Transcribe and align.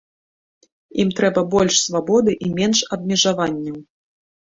Ім 1.03 1.11
трэба 1.19 1.45
больш 1.57 1.75
свабоды 1.85 2.37
і 2.47 2.53
менш 2.59 2.85
абмежаванняў. 2.99 3.81